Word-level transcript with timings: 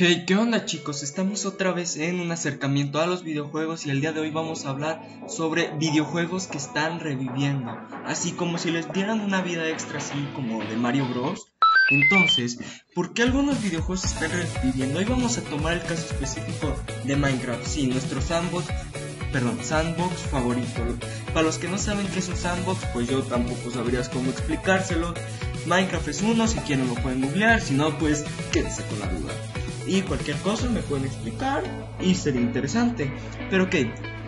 Hey, 0.00 0.22
¿qué 0.28 0.36
onda 0.36 0.64
chicos? 0.64 1.02
Estamos 1.02 1.44
otra 1.44 1.72
vez 1.72 1.96
en 1.96 2.20
un 2.20 2.30
acercamiento 2.30 3.00
a 3.00 3.06
los 3.08 3.24
videojuegos 3.24 3.84
y 3.84 3.90
el 3.90 4.00
día 4.00 4.12
de 4.12 4.20
hoy 4.20 4.30
vamos 4.30 4.64
a 4.64 4.70
hablar 4.70 5.02
sobre 5.26 5.76
videojuegos 5.76 6.46
que 6.46 6.56
están 6.56 7.00
reviviendo, 7.00 7.76
así 8.04 8.30
como 8.30 8.58
si 8.58 8.70
les 8.70 8.92
dieran 8.92 9.18
una 9.18 9.42
vida 9.42 9.68
extra 9.68 9.98
así 9.98 10.14
como 10.36 10.62
de 10.62 10.76
Mario 10.76 11.08
Bros. 11.08 11.48
Entonces, 11.90 12.60
¿por 12.94 13.12
qué 13.12 13.22
algunos 13.22 13.60
videojuegos 13.60 14.04
están 14.04 14.30
reviviendo? 14.30 15.00
Hoy 15.00 15.04
vamos 15.04 15.36
a 15.36 15.42
tomar 15.42 15.72
el 15.72 15.82
caso 15.82 16.06
específico 16.12 16.76
de 17.02 17.16
Minecraft, 17.16 17.66
sí, 17.66 17.88
nuestro 17.88 18.20
sandbox, 18.20 18.66
perdón, 19.32 19.58
sandbox 19.64 20.14
favorito. 20.30 20.96
Para 21.34 21.42
los 21.42 21.58
que 21.58 21.66
no 21.66 21.76
saben 21.76 22.06
qué 22.06 22.20
es 22.20 22.28
un 22.28 22.36
sandbox, 22.36 22.86
pues 22.92 23.08
yo 23.08 23.24
tampoco 23.24 23.72
sabrías 23.72 24.08
cómo 24.08 24.30
explicárselo. 24.30 25.12
Minecraft 25.66 26.06
es 26.06 26.22
uno, 26.22 26.46
si 26.46 26.60
quieren 26.60 26.86
lo 26.86 26.94
pueden 26.94 27.20
googlear, 27.20 27.60
si 27.60 27.74
no, 27.74 27.98
pues 27.98 28.24
quédense 28.52 28.84
con 28.84 29.00
la 29.00 29.08
duda 29.08 29.34
y 29.88 30.02
cualquier 30.02 30.36
cosa 30.38 30.68
me 30.68 30.80
pueden 30.80 31.06
explicar 31.06 31.62
y 32.00 32.14
sería 32.14 32.40
interesante. 32.40 33.10
Pero 33.50 33.64
ok, 33.64 33.74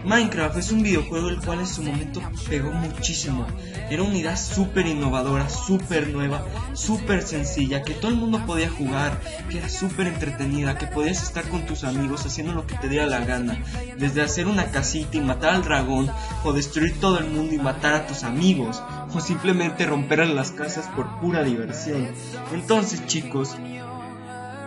Minecraft 0.05 0.56
es 0.56 0.73
un 0.73 0.82
videojuego 0.82 1.28
el 1.28 1.41
cual 1.41 1.60
en 1.60 1.66
su 1.66 1.82
momento 1.82 2.23
pegó 2.48 2.73
muchísimo. 2.73 3.46
Era 3.91 4.02
una 4.02 4.16
idea 4.16 4.37
súper 4.37 4.87
innovadora, 4.87 5.48
súper 5.51 6.09
nueva, 6.09 6.42
súper 6.73 7.23
sencilla, 7.23 7.82
que 7.82 7.92
todo 7.92 8.10
el 8.10 8.16
mundo 8.16 8.42
podía 8.46 8.70
jugar, 8.70 9.20
que 9.51 9.59
era 9.59 9.68
súper 9.68 10.06
entretenida, 10.06 10.78
que 10.78 10.87
podías 10.87 11.23
estar 11.23 11.46
con 11.48 11.66
tus 11.66 11.84
amigos 11.84 12.24
haciendo 12.24 12.54
lo 12.54 12.66
que 12.66 12.77
te 12.77 12.88
diera 12.88 13.04
la 13.04 13.20
gana. 13.20 13.62
Desde 13.98 14.23
hacer 14.23 14.46
una 14.46 14.70
casita 14.70 15.18
y 15.18 15.20
matar 15.20 15.54
al 15.54 15.65
dragón, 15.65 16.10
o 16.45 16.52
destruir 16.54 16.98
todo 16.98 17.18
el 17.18 17.29
mundo 17.29 17.54
y 17.54 17.59
matar 17.59 17.92
a 17.92 18.06
tus 18.06 18.24
amigos, 18.24 18.82
o 19.12 19.20
simplemente 19.20 19.84
romper 19.84 20.27
las 20.29 20.51
casas 20.51 20.88
por 20.96 21.20
pura 21.20 21.45
diversión. 21.45 22.09
Entonces 22.52 23.06
chicos, 23.06 23.56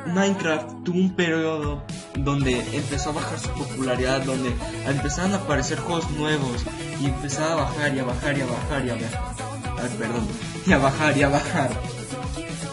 Minecraft 0.08 0.84
tuvo 0.84 1.00
un 1.00 1.16
periodo 1.16 1.84
donde 2.18 2.60
empezó 2.76 3.10
a 3.10 3.14
bajar 3.14 3.40
su 3.40 3.50
popularidad, 3.50 4.22
donde 4.22 4.54
empezaron 4.86 5.34
a 5.34 5.38
aparecer 5.38 5.80
juegos 5.80 6.10
nuevos 6.12 6.64
y 7.02 7.06
empezaba 7.06 7.54
a 7.54 7.56
bajar 7.56 7.96
y 7.96 8.00
a 8.00 8.04
bajar 8.04 8.38
y 8.38 8.42
a 8.42 8.46
bajar 8.46 8.86
y 8.86 8.90
a 8.90 8.96
bajar. 8.96 9.90
perdón, 9.98 10.28
y 10.66 10.72
a 10.74 10.78
bajar 10.78 11.18
y 11.18 11.24
a 11.24 11.30
bajar. 11.30 11.72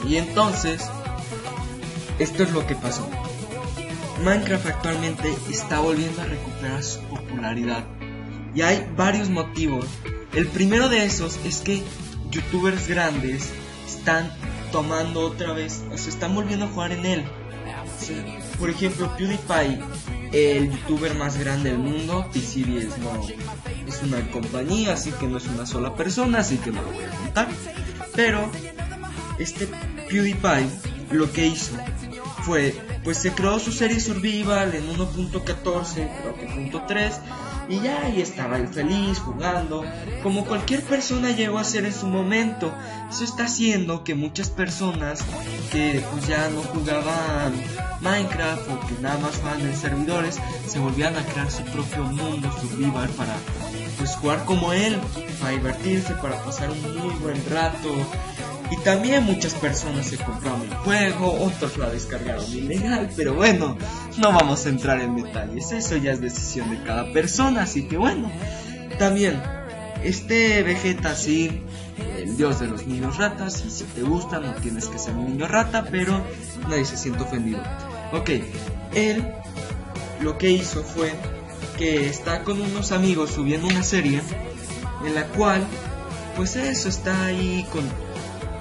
Y 0.08 0.16
entonces, 0.16 0.82
esto 2.18 2.42
es 2.42 2.52
lo 2.52 2.66
que 2.66 2.74
pasó. 2.74 3.08
Minecraft 4.24 4.66
actualmente 4.66 5.34
está 5.50 5.80
volviendo 5.80 6.20
a 6.20 6.26
recuperar 6.26 6.82
su 6.82 7.00
popularidad. 7.02 7.84
Y 8.54 8.62
hay 8.62 8.86
varios 8.96 9.30
motivos. 9.30 9.86
El 10.34 10.46
primero 10.48 10.88
de 10.88 11.04
esos 11.04 11.38
es 11.44 11.60
que 11.60 11.82
youtubers 12.30 12.86
grandes 12.88 13.50
están 13.86 14.30
tomando 14.70 15.20
otra 15.20 15.52
vez, 15.52 15.82
se 15.96 16.10
están 16.10 16.34
volviendo 16.34 16.66
a 16.66 16.68
jugar 16.68 16.92
en 16.92 17.06
él. 17.06 17.24
Por 18.58 18.70
ejemplo, 18.70 19.14
PewDiePie, 19.16 19.78
el 20.32 20.70
youtuber 20.70 21.14
más 21.14 21.38
grande 21.38 21.70
del 21.70 21.78
mundo, 21.78 22.26
PCB 22.32 22.78
es, 22.78 22.98
no, 22.98 23.26
es 23.86 24.02
una 24.02 24.30
compañía, 24.30 24.94
así 24.94 25.12
que 25.12 25.26
no 25.26 25.38
es 25.38 25.46
una 25.46 25.66
sola 25.66 25.94
persona, 25.94 26.40
así 26.40 26.56
que 26.58 26.70
no 26.70 26.82
lo 26.82 26.92
voy 26.92 27.04
a 27.04 27.10
contar. 27.10 27.48
Pero, 28.14 28.50
este 29.38 29.68
PewDiePie 30.08 30.68
lo 31.10 31.32
que 31.32 31.46
hizo 31.46 31.72
fue, 32.42 32.74
pues 33.04 33.18
se 33.18 33.32
creó 33.32 33.58
su 33.58 33.72
serie 33.72 34.00
Survival 34.00 34.74
en 34.74 34.88
1.14, 34.96 36.08
creo 36.20 36.34
que 36.34 36.46
punto 36.46 36.82
3, 36.86 37.20
y 37.70 37.80
ya 37.80 38.02
ahí 38.02 38.20
estaba 38.20 38.56
él 38.56 38.66
feliz 38.68 39.20
jugando, 39.20 39.84
como 40.24 40.44
cualquier 40.44 40.82
persona 40.82 41.30
llegó 41.30 41.58
a 41.58 41.64
ser 41.64 41.84
en 41.84 41.94
su 41.94 42.08
momento. 42.08 42.74
Eso 43.08 43.22
está 43.22 43.44
haciendo 43.44 44.02
que 44.02 44.16
muchas 44.16 44.50
personas 44.50 45.24
que 45.70 46.02
pues 46.10 46.26
ya 46.26 46.48
no 46.50 46.62
jugaban 46.62 47.54
Minecraft 48.00 48.68
o 48.70 48.80
que 48.86 49.00
nada 49.00 49.18
más 49.18 49.36
jugaban 49.36 49.60
en 49.60 49.76
servidores, 49.76 50.38
se 50.66 50.80
volvían 50.80 51.16
a 51.16 51.24
crear 51.24 51.50
su 51.50 51.62
propio 51.64 52.02
mundo 52.02 52.50
survival 52.60 53.08
para 53.10 53.36
pues 53.98 54.16
jugar 54.16 54.44
como 54.46 54.72
él, 54.72 54.98
para 55.40 55.52
divertirse, 55.52 56.14
para 56.14 56.42
pasar 56.42 56.70
un 56.70 56.82
muy 56.98 57.14
buen 57.20 57.40
rato. 57.50 57.94
Y 58.70 58.76
también 58.78 59.24
muchas 59.24 59.54
personas 59.54 60.06
se 60.06 60.16
compraron 60.16 60.62
el 60.62 60.74
juego, 60.74 61.32
otros 61.42 61.76
la 61.76 61.90
descargaron 61.90 62.44
ilegal, 62.52 63.10
pero 63.16 63.34
bueno, 63.34 63.76
no 64.18 64.32
vamos 64.32 64.64
a 64.64 64.68
entrar 64.68 65.00
en 65.00 65.16
detalles, 65.16 65.72
eso 65.72 65.96
ya 65.96 66.12
es 66.12 66.20
decisión 66.20 66.70
de 66.70 66.80
cada 66.84 67.12
persona, 67.12 67.62
así 67.62 67.88
que 67.88 67.96
bueno. 67.96 68.30
También, 68.96 69.42
este 70.04 70.62
Vegeta 70.62 71.16
sí, 71.16 71.62
el 72.16 72.36
dios 72.36 72.60
de 72.60 72.68
los 72.68 72.86
niños 72.86 73.16
ratas, 73.16 73.64
y 73.66 73.70
si 73.70 73.84
te 73.84 74.02
gusta 74.02 74.38
no 74.38 74.52
tienes 74.54 74.86
que 74.86 74.98
ser 74.98 75.14
un 75.14 75.32
niño 75.32 75.48
rata, 75.48 75.86
pero 75.90 76.24
nadie 76.68 76.84
se 76.84 76.96
siente 76.96 77.24
ofendido. 77.24 77.60
Ok, 78.12 78.30
él 78.94 79.26
lo 80.20 80.38
que 80.38 80.50
hizo 80.50 80.84
fue 80.84 81.12
que 81.76 82.08
está 82.08 82.44
con 82.44 82.60
unos 82.60 82.92
amigos 82.92 83.30
subiendo 83.30 83.66
una 83.66 83.82
serie 83.82 84.20
en 85.04 85.14
la 85.14 85.24
cual, 85.24 85.66
pues 86.36 86.56
eso, 86.56 86.88
está 86.88 87.24
ahí 87.24 87.66
con 87.72 87.82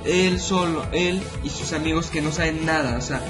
él 0.06 0.40
solo, 0.40 0.86
él 0.92 1.22
y 1.44 1.50
sus 1.50 1.74
amigos 1.74 2.08
que 2.08 2.22
no 2.22 2.32
saben 2.32 2.66
nada, 2.66 2.98
o 2.98 3.02
sea, 3.02 3.22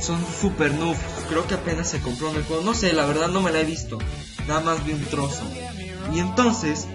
son 0.00 0.24
super 0.40 0.72
noobs. 0.72 0.98
Creo 1.28 1.46
que 1.46 1.54
apenas 1.54 1.88
se 1.88 2.00
compró 2.00 2.30
el 2.34 2.44
juego, 2.44 2.62
no 2.62 2.74
sé, 2.74 2.92
la 2.92 3.06
verdad 3.06 3.28
no 3.28 3.40
me 3.42 3.52
la 3.52 3.60
he 3.60 3.64
visto, 3.64 3.98
nada 4.46 4.60
más 4.60 4.84
vi 4.84 4.92
un 4.92 5.04
trozo. 5.04 5.44
Y 6.14 6.20
entonces, 6.20 6.86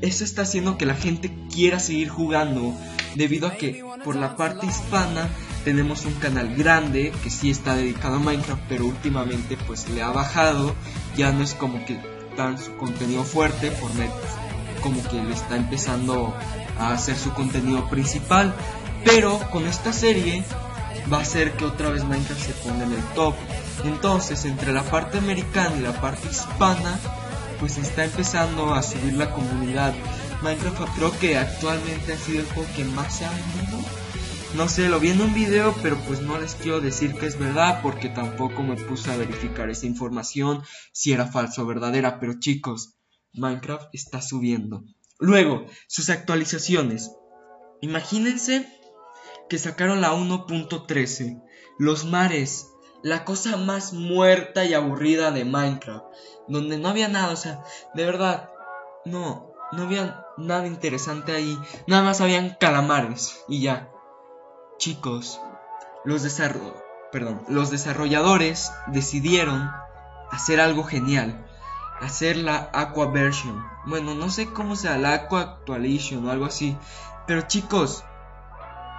eso 0.00 0.24
está 0.24 0.42
haciendo 0.42 0.78
que 0.78 0.86
la 0.86 0.94
gente 0.94 1.32
quiera 1.52 1.78
seguir 1.78 2.08
jugando, 2.08 2.74
debido 3.14 3.48
a 3.48 3.54
que 3.54 3.84
por 4.04 4.16
la 4.16 4.36
parte 4.36 4.66
hispana 4.66 5.28
tenemos 5.64 6.04
un 6.04 6.14
canal 6.14 6.54
grande 6.54 7.12
que 7.22 7.30
sí 7.30 7.50
está 7.50 7.74
dedicado 7.74 8.16
a 8.16 8.20
Minecraft, 8.20 8.62
pero 8.68 8.86
últimamente 8.86 9.56
pues 9.66 9.88
le 9.88 10.02
ha 10.02 10.10
bajado, 10.10 10.74
ya 11.16 11.32
no 11.32 11.42
es 11.42 11.54
como 11.54 11.84
que 11.84 11.98
tan 12.36 12.58
su 12.58 12.76
contenido 12.76 13.24
fuerte 13.24 13.70
por 13.70 13.94
net 13.94 14.10
como 14.82 15.02
que 15.08 15.20
le 15.20 15.32
está 15.32 15.56
empezando 15.56 16.34
a 16.78 16.92
hacer 16.92 17.16
su 17.16 17.32
contenido 17.32 17.88
principal. 17.88 18.54
Pero 19.04 19.38
con 19.50 19.66
esta 19.66 19.92
serie 19.92 20.44
va 21.12 21.18
a 21.18 21.22
hacer 21.22 21.52
que 21.52 21.64
otra 21.64 21.90
vez 21.90 22.04
Minecraft 22.04 22.40
se 22.40 22.52
ponga 22.54 22.84
en 22.84 22.92
el 22.92 23.04
top. 23.14 23.34
Entonces, 23.84 24.44
entre 24.44 24.72
la 24.72 24.82
parte 24.82 25.18
americana 25.18 25.76
y 25.76 25.82
la 25.82 26.00
parte 26.00 26.28
hispana, 26.28 26.98
pues 27.60 27.78
está 27.78 28.04
empezando 28.04 28.74
a 28.74 28.82
subir 28.82 29.14
la 29.14 29.32
comunidad. 29.32 29.94
Minecraft 30.42 30.96
creo 30.96 31.18
que 31.18 31.38
actualmente 31.38 32.12
ha 32.12 32.18
sido 32.18 32.40
el 32.40 32.46
juego 32.46 32.68
que 32.74 32.84
más 32.84 33.16
se 33.16 33.24
ha 33.24 33.30
vendido. 33.30 33.78
No 34.54 34.68
sé, 34.68 34.88
lo 34.88 35.00
vi 35.00 35.10
en 35.10 35.20
un 35.20 35.34
video, 35.34 35.74
pero 35.82 35.98
pues 36.06 36.22
no 36.22 36.38
les 36.38 36.54
quiero 36.54 36.80
decir 36.80 37.14
que 37.14 37.26
es 37.26 37.38
verdad 37.38 37.80
porque 37.82 38.08
tampoco 38.08 38.62
me 38.62 38.76
puse 38.76 39.10
a 39.12 39.16
verificar 39.16 39.68
esa 39.68 39.86
información 39.86 40.62
si 40.92 41.12
era 41.12 41.26
falso 41.26 41.62
o 41.62 41.66
verdadera. 41.66 42.18
Pero 42.18 42.38
chicos, 42.38 42.96
Minecraft 43.34 43.88
está 43.92 44.22
subiendo. 44.22 44.84
Luego, 45.18 45.66
sus 45.86 46.10
actualizaciones. 46.10 47.12
Imagínense 47.80 48.66
que 49.48 49.58
sacaron 49.58 50.00
la 50.00 50.12
1.13. 50.12 51.42
Los 51.78 52.04
mares. 52.04 52.68
La 53.02 53.24
cosa 53.24 53.56
más 53.56 53.92
muerta 53.92 54.64
y 54.64 54.74
aburrida 54.74 55.30
de 55.30 55.44
Minecraft. 55.44 56.04
Donde 56.48 56.78
no 56.78 56.88
había 56.88 57.08
nada, 57.08 57.32
o 57.32 57.36
sea, 57.36 57.62
de 57.94 58.04
verdad. 58.04 58.50
No, 59.04 59.52
no 59.72 59.82
había 59.84 60.26
nada 60.36 60.66
interesante 60.66 61.32
ahí. 61.32 61.56
Nada 61.86 62.02
más 62.02 62.20
habían 62.20 62.56
calamares. 62.58 63.44
Y 63.48 63.62
ya. 63.62 63.90
Chicos, 64.78 65.40
los, 66.04 66.22
perdón, 67.10 67.42
los 67.48 67.70
desarrolladores 67.70 68.70
decidieron 68.88 69.70
hacer 70.30 70.60
algo 70.60 70.84
genial 70.84 71.45
hacer 72.00 72.36
la 72.36 72.70
Aqua 72.72 73.10
Version. 73.10 73.64
Bueno, 73.86 74.14
no 74.14 74.30
sé 74.30 74.52
cómo 74.52 74.76
sea, 74.76 74.98
la 74.98 75.14
Aqua 75.14 75.40
Actualization 75.40 76.26
o 76.26 76.30
algo 76.30 76.44
así. 76.44 76.76
Pero 77.26 77.42
chicos, 77.42 78.04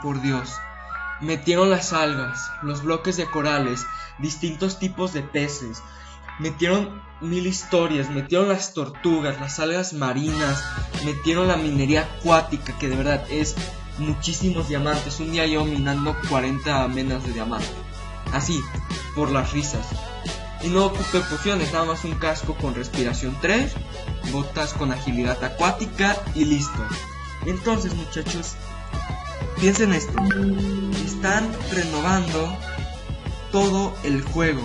por 0.02 0.22
Dios, 0.22 0.54
metieron 1.22 1.70
las 1.70 1.94
algas, 1.94 2.52
los 2.62 2.84
bloques 2.84 3.18
de 3.18 3.26
corales, 3.26 3.86
distintos 4.20 4.80
tipos 4.80 5.14
de 5.14 5.22
peces. 5.22 5.82
Metieron 6.40 7.02
mil 7.22 7.48
historias, 7.48 8.10
metieron 8.10 8.50
las 8.50 8.74
tortugas, 8.74 9.40
las 9.40 9.60
algas 9.60 9.94
marinas, 9.94 10.64
metieron 11.04 11.48
la 11.48 11.58
minería 11.58 12.04
acuática, 12.04 12.78
que 12.78 12.90
de 12.90 12.96
verdad 12.96 13.26
es 13.30 13.56
muchísimos 13.98 14.70
diamantes. 14.70 15.20
Un 15.20 15.32
día 15.32 15.46
yo 15.48 15.66
minando 15.66 16.16
40 16.30 16.88
menas 16.90 17.26
de 17.26 17.34
diamante. 17.34 17.68
Así, 18.34 18.62
por 19.16 19.32
las 19.32 19.52
risas. 19.54 19.88
Y 20.64 20.70
no 20.70 20.92
pociones, 20.92 21.72
nada 21.72 21.86
más 21.86 22.04
un 22.04 22.16
casco 22.16 22.56
con 22.56 22.74
respiración 22.74 23.38
3, 23.42 23.74
botas 24.32 24.74
con 24.74 24.92
agilidad 24.92 25.42
acuática 25.44 26.18
y 26.36 26.46
listo. 26.46 26.84
Entonces 27.46 27.94
muchachos, 27.94 28.56
piensen 29.60 29.94
esto. 29.94 30.14
Están 31.06 31.50
renovando 31.72 32.58
todo 33.52 33.94
el 34.04 34.22
juego. 34.22 34.62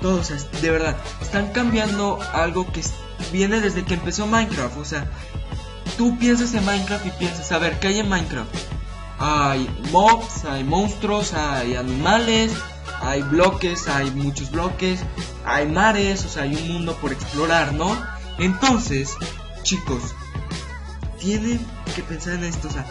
Todo, 0.00 0.20
o 0.20 0.24
sea, 0.24 0.36
de 0.60 0.70
verdad, 0.70 0.96
están 1.20 1.52
cambiando 1.52 2.18
algo 2.32 2.70
que 2.70 2.82
viene 3.32 3.60
desde 3.60 3.84
que 3.84 3.94
empezó 3.94 4.26
Minecraft. 4.26 4.76
O 4.76 4.84
sea, 4.84 5.10
tú 5.96 6.18
piensas 6.18 6.54
en 6.54 6.64
Minecraft 6.64 7.06
y 7.06 7.10
piensas, 7.12 7.50
a 7.52 7.58
ver, 7.58 7.78
¿qué 7.80 7.88
hay 7.88 8.00
en 8.00 8.08
Minecraft? 8.08 8.54
Hay 9.18 9.68
mobs, 9.92 10.44
hay 10.44 10.64
monstruos, 10.64 11.32
hay 11.32 11.76
animales, 11.76 12.52
hay 13.04 13.22
bloques, 13.22 13.86
hay 13.86 14.10
muchos 14.10 14.50
bloques, 14.50 15.00
hay 15.44 15.66
mares, 15.66 16.24
o 16.24 16.28
sea, 16.28 16.44
hay 16.44 16.56
un 16.56 16.72
mundo 16.72 16.96
por 16.96 17.12
explorar, 17.12 17.72
¿no? 17.74 17.96
Entonces, 18.38 19.14
chicos, 19.62 20.14
tienen 21.20 21.64
que 21.94 22.02
pensar 22.02 22.34
en 22.34 22.44
esto, 22.44 22.68
o 22.68 22.70
sea, 22.70 22.86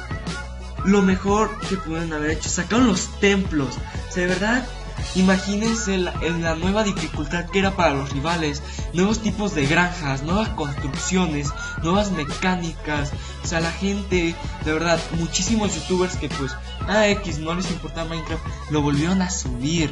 lo 0.86 1.01
mejor 1.01 1.60
que 1.68 1.77
pueden 1.77 2.13
haber 2.13 2.31
hecho, 2.31 2.50
sacaron 2.50 2.88
los 2.88 3.19
templos, 3.19 3.75
o 4.10 4.12
sea, 4.12 4.24
de 4.24 4.30
verdad, 4.30 4.68
imagínense 5.15 5.97
la, 5.97 6.13
la 6.39 6.55
nueva 6.55 6.83
dificultad 6.83 7.45
que 7.45 7.59
era 7.59 7.75
para 7.75 7.94
los 7.94 8.11
rivales, 8.11 8.61
nuevos 8.94 9.19
tipos 9.19 9.55
de 9.55 9.65
granjas, 9.65 10.23
nuevas 10.23 10.50
construcciones, 10.50 11.51
nuevas 11.81 12.11
mecánicas, 12.11 13.11
o 13.44 13.47
sea, 13.47 13.59
la 13.59 13.71
gente, 13.71 14.35
de 14.65 14.73
verdad, 14.73 15.00
muchísimos 15.17 15.75
youtubers 15.75 16.15
que 16.15 16.29
pues 16.29 16.55
a 16.88 17.07
X 17.09 17.39
no 17.39 17.53
les 17.53 17.69
importaba 17.71 18.09
Minecraft, 18.09 18.44
lo 18.71 18.81
volvieron 18.81 19.21
a 19.21 19.29
subir. 19.29 19.91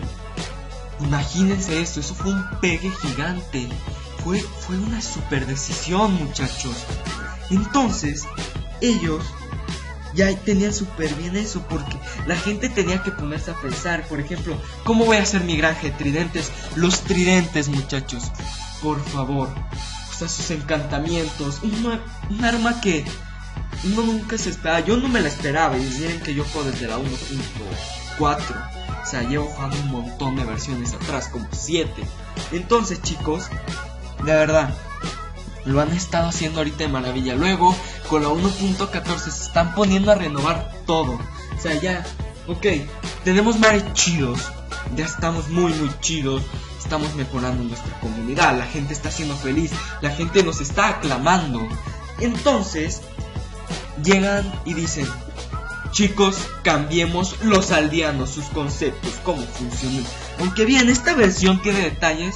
Imagínense 0.99 1.81
esto, 1.81 1.99
eso 1.99 2.13
fue 2.13 2.31
un 2.33 2.49
pegue 2.61 2.91
gigante. 3.01 3.67
Fue, 4.23 4.39
fue 4.39 4.77
una 4.77 5.01
super 5.01 5.47
decisión, 5.47 6.13
muchachos. 6.13 6.75
Entonces, 7.49 8.25
ellos 8.81 9.23
ya 10.13 10.35
tenían 10.35 10.73
súper 10.73 11.13
bien 11.15 11.35
eso 11.35 11.61
porque 11.69 11.97
la 12.27 12.35
gente 12.35 12.69
tenía 12.69 13.01
que 13.03 13.11
ponerse 13.11 13.51
a 13.51 13.55
pensar, 13.55 14.07
por 14.07 14.19
ejemplo, 14.19 14.57
¿cómo 14.83 15.05
voy 15.05 15.17
a 15.17 15.23
hacer 15.23 15.41
mi 15.43 15.57
granja 15.57 15.83
de 15.83 15.91
tridentes? 15.91 16.51
Los 16.75 17.01
tridentes, 17.01 17.69
muchachos, 17.69 18.23
por 18.81 19.03
favor. 19.03 19.49
O 20.11 20.13
sea, 20.13 20.27
sus 20.27 20.51
encantamientos, 20.51 21.61
un 21.63 22.45
arma 22.45 22.81
que 22.81 23.05
uno 23.83 24.03
nunca 24.03 24.37
se 24.37 24.49
esperaba, 24.49 24.81
yo 24.81 24.97
no 24.97 25.07
me 25.07 25.21
la 25.21 25.29
esperaba 25.29 25.77
y 25.77 25.83
decían 25.83 26.19
que 26.21 26.35
yo 26.35 26.43
juego 26.45 26.69
desde 26.69 26.87
la 26.87 26.97
1.4. 26.97 28.37
O 29.01 29.05
sea, 29.05 29.23
llevo 29.23 29.45
jugando 29.45 29.77
un 29.77 29.91
montón 29.91 30.35
de 30.35 30.43
versiones 30.43 30.93
atrás, 30.93 31.27
como 31.29 31.47
7. 31.51 31.91
Entonces, 32.51 33.01
chicos, 33.01 33.45
de 34.23 34.31
verdad, 34.31 34.73
lo 35.65 35.81
han 35.81 35.91
estado 35.91 36.29
haciendo 36.29 36.59
ahorita 36.59 36.79
de 36.79 36.87
maravilla. 36.89 37.33
Luego, 37.35 37.75
con 38.11 38.23
la 38.23 38.29
1.14 38.29 39.19
se 39.19 39.29
están 39.29 39.73
poniendo 39.73 40.11
a 40.11 40.15
renovar 40.15 40.69
todo. 40.85 41.13
O 41.13 41.61
sea, 41.61 41.79
ya, 41.79 42.05
ok, 42.45 42.65
tenemos 43.23 43.57
mares 43.57 43.85
chidos. 43.93 44.51
Ya 44.97 45.05
estamos 45.05 45.47
muy, 45.47 45.71
muy 45.71 45.89
chidos. 46.01 46.43
Estamos 46.77 47.15
mejorando 47.15 47.63
nuestra 47.63 47.97
comunidad. 48.01 48.57
La 48.57 48.65
gente 48.65 48.91
está 48.91 49.09
siendo 49.09 49.33
feliz. 49.37 49.71
La 50.01 50.09
gente 50.09 50.43
nos 50.43 50.59
está 50.59 50.89
aclamando. 50.89 51.65
Entonces, 52.19 53.01
llegan 54.03 54.51
y 54.65 54.73
dicen, 54.73 55.07
chicos, 55.91 56.35
cambiemos 56.63 57.41
los 57.43 57.71
aldeanos, 57.71 58.31
sus 58.31 58.47
conceptos, 58.47 59.13
cómo 59.23 59.41
funcionan. 59.41 60.03
Aunque 60.37 60.65
bien, 60.65 60.89
esta 60.89 61.15
versión 61.15 61.61
tiene 61.61 61.79
detalles, 61.79 62.35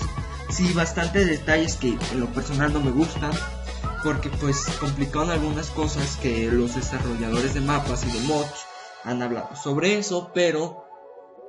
sí, 0.50 0.72
bastantes 0.72 1.28
detalles 1.28 1.76
que 1.76 1.98
en 2.14 2.20
lo 2.22 2.28
personal 2.28 2.72
no 2.72 2.80
me 2.80 2.92
gustan, 2.92 3.34
porque 4.06 4.30
pues 4.30 4.68
complicaron 4.80 5.32
algunas 5.32 5.72
cosas 5.72 6.18
que 6.18 6.52
los 6.52 6.76
desarrolladores 6.76 7.56
de 7.56 7.62
mapas 7.62 8.06
y 8.06 8.12
de 8.12 8.20
mods 8.28 8.68
han 9.04 9.24
hablado 9.24 9.56
sobre 9.56 9.98
eso, 9.98 10.30
pero 10.32 10.86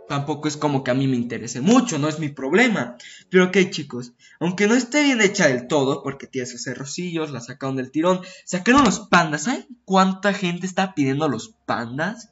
tampoco 0.09 0.49
es 0.49 0.57
como 0.57 0.83
que 0.83 0.91
a 0.91 0.95
mí 0.95 1.07
me 1.07 1.17
interese 1.17 1.61
mucho, 1.61 1.99
no 1.99 2.09
es 2.09 2.19
mi 2.19 2.31
problema. 2.31 2.97
Pero 3.29 3.45
ok, 3.45 3.59
chicos, 3.69 4.15
aunque 4.41 4.69
no 4.69 4.75
esté 4.75 5.03
bien 5.03 5.21
hecha 5.21 5.49
del 5.49 5.67
todo, 5.67 6.03
porque 6.03 6.27
tiene 6.27 6.47
sus 6.47 6.63
cerrocillos, 6.63 7.31
la 7.31 7.43
sacaron 7.43 7.77
del 7.77 7.91
tirón, 7.91 8.23
sacaron 8.47 8.87
los 8.87 9.01
pandas. 9.01 9.43
¿Saben 9.43 9.67
cuánta 9.85 10.33
gente 10.33 10.67
está 10.67 10.95
pidiendo 10.95 11.29
los 11.29 11.55
pandas? 11.67 12.31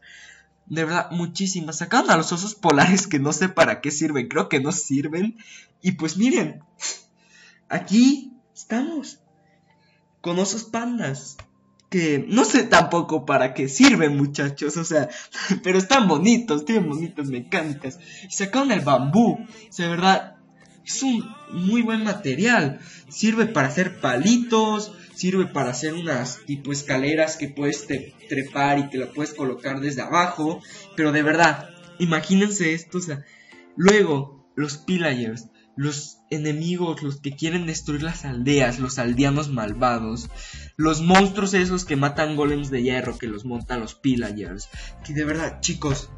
De 0.64 0.86
verdad, 0.86 1.10
muchísimas. 1.10 1.76
Sacaron 1.76 2.10
a 2.10 2.16
los 2.16 2.32
osos 2.32 2.54
polares 2.54 3.06
que 3.06 3.18
no 3.18 3.34
sé 3.34 3.50
para 3.50 3.82
qué 3.82 3.90
sirven, 3.90 4.28
creo 4.28 4.48
que 4.48 4.60
no 4.60 4.72
sirven. 4.72 5.36
Y 5.82 5.92
pues 5.92 6.16
miren, 6.16 6.62
aquí 7.68 8.32
estamos 8.54 9.18
con 10.24 10.38
osos 10.38 10.64
pandas 10.64 11.36
que 11.90 12.24
no 12.26 12.46
sé 12.46 12.62
tampoco 12.62 13.26
para 13.26 13.52
qué 13.52 13.68
sirven, 13.68 14.16
muchachos, 14.16 14.74
o 14.78 14.84
sea, 14.84 15.10
pero 15.62 15.76
están 15.76 16.08
bonitos, 16.08 16.64
tienen 16.64 16.88
bonitas 16.88 17.28
mecánicas. 17.28 17.98
Y 18.22 18.32
sacaron 18.32 18.72
el 18.72 18.80
bambú, 18.80 19.46
de 19.76 19.86
verdad, 19.86 20.36
es 20.82 21.02
un 21.02 21.22
muy 21.52 21.82
buen 21.82 22.04
material. 22.04 22.80
Sirve 23.10 23.44
para 23.44 23.68
hacer 23.68 24.00
palitos, 24.00 24.92
sirve 25.14 25.44
para 25.44 25.70
hacer 25.70 25.92
unas 25.92 26.40
tipo 26.46 26.72
escaleras 26.72 27.36
que 27.36 27.50
puedes 27.50 27.86
trepar 27.86 28.78
y 28.78 28.88
que 28.88 28.96
lo 28.96 29.12
puedes 29.12 29.34
colocar 29.34 29.78
desde 29.80 30.00
abajo. 30.00 30.62
Pero 30.96 31.12
de 31.12 31.22
verdad, 31.22 31.68
imagínense 31.98 32.72
esto, 32.72 32.96
o 32.96 33.02
sea, 33.02 33.24
luego 33.76 34.42
los 34.56 34.78
pillagers 34.78 35.48
los 35.76 36.18
enemigos, 36.30 37.02
los 37.02 37.20
que 37.20 37.36
quieren 37.36 37.66
destruir 37.66 38.02
las 38.02 38.24
aldeas, 38.24 38.78
los 38.78 38.98
aldeanos 38.98 39.48
malvados, 39.48 40.28
los 40.76 41.02
monstruos 41.02 41.54
esos 41.54 41.84
que 41.84 41.96
matan 41.96 42.36
golems 42.36 42.70
de 42.70 42.82
hierro, 42.82 43.18
que 43.18 43.26
los 43.26 43.44
montan 43.44 43.80
los 43.80 43.94
pillagers, 43.94 44.68
que 45.04 45.12
de 45.12 45.24
verdad, 45.24 45.60
chicos, 45.60 46.10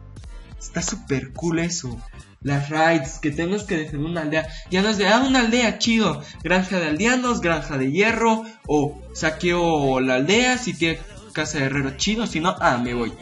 está 0.58 0.82
súper 0.82 1.32
cool 1.32 1.60
eso. 1.60 2.00
Las 2.42 2.68
raids, 2.68 3.18
que 3.18 3.30
tenemos 3.30 3.64
que 3.64 3.76
defender 3.76 4.08
una 4.08 4.22
aldea. 4.22 4.46
Ya 4.70 4.82
nos 4.82 4.98
da 4.98 5.20
una 5.20 5.40
aldea, 5.40 5.78
chido. 5.78 6.22
Granja 6.44 6.78
de 6.78 6.86
aldeanos, 6.86 7.40
granja 7.40 7.76
de 7.76 7.90
hierro. 7.90 8.44
O 8.68 9.02
saqueo 9.14 9.98
la 10.00 10.16
aldea 10.16 10.56
si 10.56 10.74
tiene 10.74 11.00
casa 11.32 11.58
de 11.58 11.64
herrero 11.64 11.96
chido. 11.96 12.26
Si 12.26 12.38
no, 12.38 12.54
ah, 12.60 12.78
me 12.78 12.94
voy. 12.94 13.12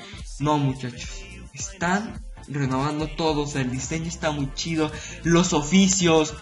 No, 0.40 0.58
muchachos. 0.58 1.22
Están 1.54 2.22
renovando 2.48 3.06
todo, 3.08 3.42
o 3.42 3.46
sea, 3.46 3.62
el 3.62 3.70
diseño 3.70 4.06
está 4.06 4.30
muy 4.30 4.52
chido, 4.54 4.90
los 5.22 5.52
oficios, 5.52 6.34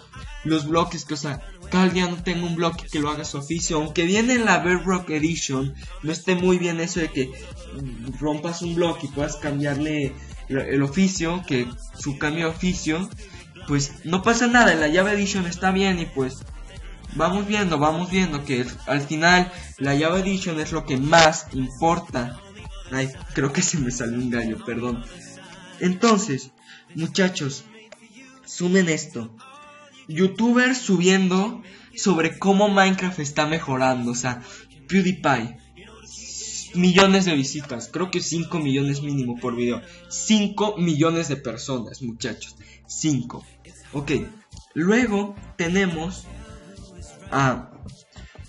los 0.45 0.67
bloques, 0.69 1.05
que 1.05 1.15
o 1.15 1.17
sea, 1.17 1.41
cada 1.71 1.89
día 1.89 2.09
no 2.09 2.23
tengo 2.23 2.47
un 2.47 2.57
bloque 2.57 2.87
que 2.91 2.99
lo 2.99 3.11
haga 3.11 3.25
su 3.25 3.39
oficio, 3.39 3.77
aunque 3.77 4.05
viene 4.05 4.35
en 4.35 4.45
la 4.45 4.59
Bedrock 4.59 5.09
Edition, 5.11 5.75
no 6.03 6.13
esté 6.13 6.35
muy 6.35 6.59
bien 6.59 6.81
eso 6.81 7.01
de 7.01 7.09
que 7.09 7.33
rompas 8.21 8.63
un 8.63 8.75
bloque 8.75 9.07
y 9.07 9.11
puedas 9.11 9.37
cambiarle 9.37 10.13
el 10.49 10.83
oficio, 10.83 11.43
que 11.47 11.67
su 11.99 12.19
cambio 12.19 12.47
de 12.47 12.57
oficio, 12.57 13.09
pues 13.69 14.05
no 14.05 14.23
pasa 14.23 14.47
nada, 14.47 14.75
la 14.75 14.89
llave 14.89 15.13
Edition 15.13 15.47
está 15.47 15.71
bien 15.71 15.99
y 15.99 16.07
pues 16.07 16.45
vamos 17.15 17.47
viendo, 17.47 17.79
vamos 17.79 18.11
viendo 18.11 18.45
que 18.45 18.67
al 18.87 19.01
final 19.01 19.51
la 19.79 19.95
llave 19.95 20.21
Edition 20.21 20.61
es 20.61 20.73
lo 20.73 20.85
que 20.85 20.97
más 20.97 21.47
importa. 21.53 22.41
Ay, 22.91 23.09
creo 23.35 23.53
que 23.53 23.63
se 23.63 23.79
me 23.79 23.91
salió 23.91 24.19
un 24.19 24.31
gallo, 24.31 24.63
perdón. 24.65 25.03
Entonces, 25.81 26.51
muchachos, 26.95 27.65
sumen 28.45 28.89
esto. 28.89 29.35
Youtubers 30.09 30.79
subiendo 30.79 31.63
sobre 31.95 32.39
cómo 32.39 32.69
Minecraft 32.69 33.19
está 33.21 33.47
mejorando. 33.47 34.13
O 34.13 34.15
sea, 34.15 34.43
PewDiePie. 34.89 35.59
Millones 36.75 37.27
de 37.27 37.35
visitas. 37.35 37.89
Creo 37.93 38.11
que 38.11 38.21
5 38.21 38.59
millones 38.59 39.03
mínimo 39.03 39.39
por 39.39 39.57
video. 39.57 39.83
5 40.09 40.79
millones 40.79 41.29
de 41.29 41.37
personas, 41.37 42.01
muchachos. 42.03 42.57
5. 42.87 43.45
Ok. 43.93 44.13
Luego 44.75 45.35
tenemos 45.57 46.25
a 47.31 47.72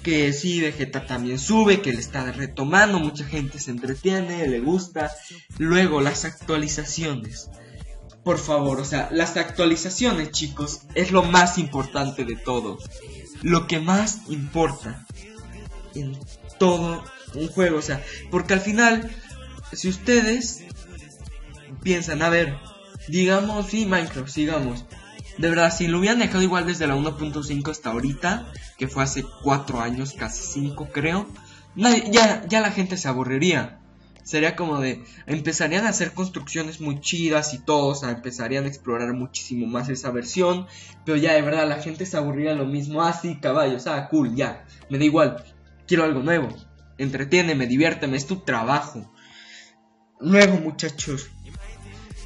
que 0.04 0.34
sí, 0.34 0.62
Vegeta 0.62 1.06
también 1.06 1.40
sube, 1.40 1.82
que 1.82 1.94
le 1.94 2.00
está 2.00 2.32
retomando, 2.32 3.00
mucha 3.00 3.26
gente 3.26 3.60
se 3.60 3.72
entretiene, 3.72 4.48
le 4.48 4.60
gusta. 4.60 5.12
Luego, 5.58 6.02
las 6.02 6.26
actualizaciones. 6.26 7.50
Por 8.24 8.38
favor, 8.38 8.80
o 8.80 8.86
sea, 8.86 9.10
las 9.12 9.36
actualizaciones, 9.38 10.32
chicos, 10.32 10.82
es 10.94 11.12
lo 11.12 11.24
más 11.24 11.58
importante 11.58 12.26
de 12.26 12.36
todo. 12.36 12.78
Lo 13.42 13.68
que 13.68 13.80
más 13.80 14.30
importa 14.30 15.06
en 15.96 16.18
todo 16.60 17.04
un 17.36 17.48
juego, 17.48 17.80
o 17.80 17.82
sea, 17.82 18.02
porque 18.30 18.54
al 18.54 18.62
final, 18.62 19.10
si 19.72 19.90
ustedes 19.90 20.64
piensan, 21.82 22.22
a 22.22 22.30
ver, 22.30 22.58
digamos, 23.08 23.68
sí, 23.68 23.86
Minecraft, 23.86 24.30
sigamos. 24.30 24.86
De 25.38 25.50
verdad, 25.50 25.76
si 25.76 25.88
lo 25.88 26.00
hubieran 26.00 26.20
dejado 26.20 26.44
igual 26.44 26.68
desde 26.68 26.88
la 26.88 26.96
1.5 26.96 27.72
hasta 27.72 27.90
ahorita, 27.90 28.52
que 28.78 28.88
fue 28.88 29.04
hace 29.04 29.24
4 29.44 29.82
años, 29.82 30.14
casi 30.14 30.44
5 30.44 30.90
creo, 30.92 31.28
ya, 31.76 32.46
ya 32.48 32.62
la 32.62 32.72
gente 32.72 32.98
se 32.98 33.08
aburriría. 33.08 33.80
Sería 34.24 34.56
como 34.56 34.80
de, 34.80 35.04
empezarían 35.26 35.86
a 35.86 35.90
hacer 35.90 36.14
construcciones 36.14 36.80
muy 36.80 37.02
chidas 37.02 37.54
y 37.54 37.60
todos 37.60 38.04
empezarían 38.04 38.64
a 38.64 38.68
explorar 38.68 39.14
muchísimo 39.14 39.68
más 39.68 39.90
esa 39.90 40.12
versión, 40.12 40.66
pero 41.06 41.18
ya 41.18 41.34
de 41.34 41.42
verdad 41.42 41.68
la 41.68 41.82
gente 41.82 42.06
se 42.06 42.16
aburriría 42.16 42.54
lo 42.54 42.66
mismo, 42.66 43.04
así 43.04 43.34
ah, 43.36 43.40
caballos, 43.42 43.86
ah, 43.88 44.08
cool, 44.10 44.34
ya, 44.34 44.66
me 44.90 44.98
da 44.98 45.04
igual, 45.04 45.44
quiero 45.88 46.06
algo 46.06 46.22
nuevo, 46.22 46.48
entretiéneme, 46.98 47.68
diviérteme, 47.68 48.16
es 48.16 48.26
tu 48.26 48.38
trabajo. 48.38 49.12
Luego 50.22 50.56
muchachos, 50.56 51.30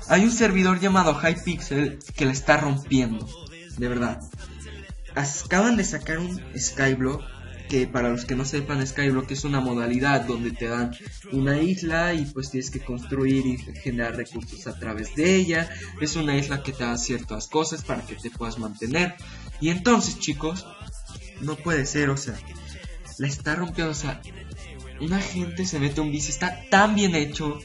hay 0.10 0.24
un 0.24 0.32
servidor 0.32 0.80
llamado 0.80 1.20
Hypixel 1.20 2.00
que 2.16 2.26
la 2.26 2.32
está 2.32 2.58
rompiendo. 2.58 3.28
De 3.78 3.88
verdad. 3.88 4.20
Acaban 5.16 5.78
de 5.78 5.84
sacar 5.84 6.20
un 6.20 6.42
Skyblock 6.58 7.24
que 7.68 7.86
para 7.86 8.10
los 8.10 8.26
que 8.26 8.36
no 8.36 8.46
sepan 8.46 8.86
Skyblock 8.86 9.30
es 9.32 9.44
una 9.44 9.60
modalidad 9.60 10.22
donde 10.22 10.52
te 10.52 10.68
dan 10.68 10.96
una 11.32 11.60
isla 11.60 12.14
y 12.14 12.26
pues 12.26 12.50
tienes 12.50 12.72
que 12.72 12.80
construir 12.80 13.46
y 13.46 13.58
generar 13.58 14.16
recursos 14.16 14.68
a 14.68 14.80
través 14.80 15.16
de 15.16 15.36
ella. 15.36 15.70
Es 16.00 16.16
una 16.16 16.38
isla 16.38 16.64
que 16.64 16.72
te 16.72 16.84
da 16.84 16.98
ciertas 16.98 17.48
cosas 17.48 17.84
para 17.84 18.04
que 18.04 18.16
te 18.16 18.30
puedas 18.30 18.58
mantener. 18.58 19.16
Y 19.60 19.70
entonces 19.70 20.20
chicos, 20.20 20.66
no 21.42 21.56
puede 21.56 21.86
ser, 21.86 22.10
o 22.10 22.18
sea, 22.18 22.38
la 23.18 23.28
está 23.28 23.56
rompiendo, 23.56 23.92
o 23.92 23.96
sea, 23.96 24.22
una 25.02 25.20
gente 25.20 25.66
se 25.66 25.80
mete 25.80 26.02
un 26.02 26.12
vicio, 26.12 26.32
está 26.32 26.62
tan 26.70 26.96
bien 26.96 27.16
hecho 27.16 27.60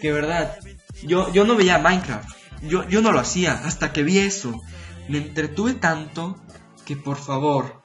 que 0.00 0.12
verdad, 0.12 0.58
yo, 1.02 1.32
yo 1.32 1.44
no 1.44 1.56
veía 1.56 1.78
Minecraft, 1.78 2.28
yo, 2.62 2.88
yo 2.88 3.02
no 3.02 3.12
lo 3.12 3.20
hacía 3.20 3.52
hasta 3.64 3.92
que 3.92 4.02
vi 4.02 4.18
eso. 4.18 4.60
Me 5.08 5.18
entretuve 5.18 5.74
tanto 5.74 6.36
que 6.84 6.96
por 6.96 7.16
favor, 7.16 7.82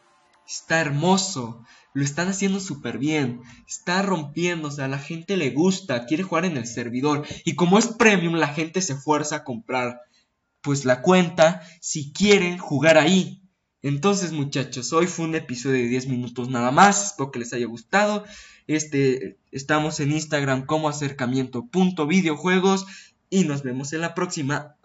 está 0.48 0.80
hermoso, 0.80 1.64
lo 1.94 2.04
están 2.04 2.30
haciendo 2.30 2.60
súper 2.60 2.98
bien, 2.98 3.42
está 3.68 4.02
rompiendo, 4.02 4.70
o 4.70 4.72
sea, 4.72 4.86
a 4.86 4.90
la 4.90 5.00
gente 5.00 5.38
le 5.38 5.50
gusta, 5.50 6.06
quiere 6.06 6.24
jugar 6.24 6.46
en 6.46 6.58
el 6.58 6.66
servidor 6.66 7.26
y 7.44 7.56
como 7.56 7.78
es 7.78 7.88
premium 7.88 8.36
la 8.36 8.48
gente 8.48 8.82
se 8.82 8.96
fuerza 8.96 9.38
a 9.38 9.44
comprar 9.44 10.02
pues 10.62 10.86
la 10.86 11.02
cuenta 11.02 11.62
si 11.82 12.14
quieren 12.14 12.58
jugar 12.58 12.98
ahí. 12.98 13.42
Entonces 13.82 14.32
muchachos, 14.32 14.94
hoy 14.94 15.08
fue 15.08 15.26
un 15.26 15.36
episodio 15.36 15.82
de 15.82 15.88
10 15.88 16.08
minutos 16.08 16.50
nada 16.50 16.72
más, 16.72 17.08
espero 17.08 17.32
que 17.32 17.40
les 17.40 17.52
haya 17.54 17.66
gustado. 17.66 18.24
Este, 18.68 19.38
estamos 19.52 20.00
en 20.00 20.12
Instagram 20.12 20.66
como 20.66 20.90
acercamiento.videojuegos 20.90 22.86
y 23.30 23.46
nos 23.46 23.64
vemos 23.64 23.94
en 23.94 24.02
la 24.02 24.14
próxima. 24.14 24.76